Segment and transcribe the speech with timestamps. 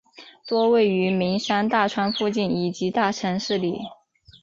[0.47, 3.81] 多位于名山大川附近以及大城市里。